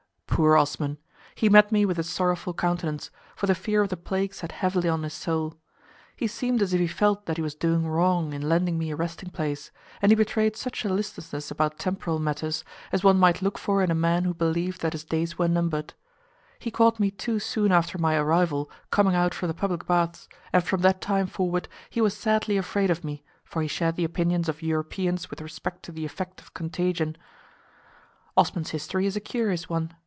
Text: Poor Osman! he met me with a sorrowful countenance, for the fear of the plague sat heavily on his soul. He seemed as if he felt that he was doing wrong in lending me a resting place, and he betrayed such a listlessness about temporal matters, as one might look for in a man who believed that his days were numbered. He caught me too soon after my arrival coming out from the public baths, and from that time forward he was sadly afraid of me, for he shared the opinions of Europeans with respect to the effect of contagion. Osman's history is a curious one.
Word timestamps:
Poor 0.41 0.57
Osman! 0.57 0.97
he 1.35 1.49
met 1.49 1.71
me 1.71 1.85
with 1.85 1.99
a 1.99 2.03
sorrowful 2.03 2.51
countenance, 2.51 3.11
for 3.35 3.45
the 3.45 3.53
fear 3.53 3.83
of 3.83 3.89
the 3.89 3.97
plague 3.97 4.33
sat 4.33 4.51
heavily 4.53 4.89
on 4.89 5.03
his 5.03 5.13
soul. 5.13 5.53
He 6.15 6.25
seemed 6.25 6.63
as 6.63 6.73
if 6.73 6.79
he 6.79 6.87
felt 6.87 7.27
that 7.27 7.37
he 7.37 7.43
was 7.43 7.53
doing 7.53 7.87
wrong 7.87 8.33
in 8.33 8.49
lending 8.49 8.79
me 8.79 8.89
a 8.89 8.95
resting 8.95 9.29
place, 9.29 9.69
and 10.01 10.11
he 10.11 10.15
betrayed 10.15 10.55
such 10.55 10.83
a 10.83 10.89
listlessness 10.89 11.51
about 11.51 11.77
temporal 11.77 12.17
matters, 12.17 12.63
as 12.91 13.03
one 13.03 13.19
might 13.19 13.43
look 13.43 13.59
for 13.59 13.83
in 13.83 13.91
a 13.91 13.95
man 13.95 14.23
who 14.23 14.33
believed 14.33 14.81
that 14.81 14.93
his 14.93 15.03
days 15.03 15.37
were 15.37 15.47
numbered. 15.47 15.93
He 16.57 16.71
caught 16.71 16.99
me 16.99 17.11
too 17.11 17.37
soon 17.37 17.71
after 17.71 17.99
my 17.99 18.15
arrival 18.15 18.71
coming 18.89 19.13
out 19.13 19.35
from 19.35 19.47
the 19.47 19.53
public 19.53 19.85
baths, 19.85 20.27
and 20.51 20.63
from 20.63 20.81
that 20.81 21.01
time 21.01 21.27
forward 21.27 21.67
he 21.91 22.01
was 22.01 22.17
sadly 22.17 22.57
afraid 22.57 22.89
of 22.89 23.03
me, 23.03 23.21
for 23.43 23.61
he 23.61 23.67
shared 23.67 23.95
the 23.95 24.05
opinions 24.05 24.49
of 24.49 24.63
Europeans 24.63 25.29
with 25.29 25.39
respect 25.39 25.83
to 25.83 25.91
the 25.91 26.05
effect 26.05 26.41
of 26.41 26.55
contagion. 26.55 27.15
Osman's 28.35 28.71
history 28.71 29.05
is 29.05 29.15
a 29.15 29.19
curious 29.19 29.69
one. 29.69 29.93